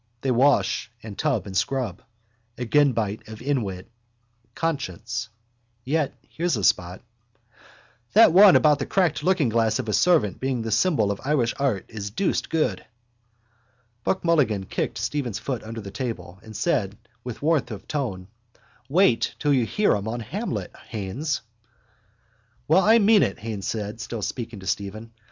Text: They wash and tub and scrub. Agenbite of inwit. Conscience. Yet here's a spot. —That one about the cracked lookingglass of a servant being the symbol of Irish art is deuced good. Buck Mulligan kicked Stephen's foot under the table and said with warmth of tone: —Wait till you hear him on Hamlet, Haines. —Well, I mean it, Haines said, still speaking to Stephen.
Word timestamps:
They 0.21 0.31
wash 0.31 0.89
and 1.03 1.15
tub 1.15 1.45
and 1.45 1.55
scrub. 1.55 2.01
Agenbite 2.57 3.27
of 3.27 3.39
inwit. 3.39 3.85
Conscience. 4.55 5.29
Yet 5.85 6.17
here's 6.27 6.57
a 6.57 6.63
spot. 6.63 7.03
—That 8.13 8.33
one 8.33 8.55
about 8.55 8.79
the 8.79 8.87
cracked 8.87 9.21
lookingglass 9.23 9.77
of 9.77 9.87
a 9.87 9.93
servant 9.93 10.39
being 10.39 10.63
the 10.63 10.71
symbol 10.71 11.11
of 11.11 11.21
Irish 11.23 11.53
art 11.59 11.85
is 11.87 12.09
deuced 12.09 12.49
good. 12.49 12.83
Buck 14.03 14.25
Mulligan 14.25 14.65
kicked 14.65 14.97
Stephen's 14.97 15.37
foot 15.37 15.61
under 15.63 15.81
the 15.81 15.91
table 15.91 16.39
and 16.41 16.55
said 16.55 16.97
with 17.23 17.43
warmth 17.43 17.69
of 17.69 17.87
tone: 17.87 18.27
—Wait 18.89 19.35
till 19.37 19.53
you 19.53 19.67
hear 19.67 19.93
him 19.93 20.07
on 20.07 20.21
Hamlet, 20.21 20.75
Haines. 20.89 21.41
—Well, 22.67 22.81
I 22.83 22.97
mean 22.97 23.21
it, 23.21 23.37
Haines 23.37 23.67
said, 23.67 24.01
still 24.01 24.23
speaking 24.23 24.61
to 24.61 24.65
Stephen. 24.65 25.11